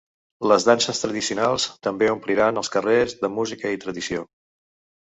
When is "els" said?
2.63-2.75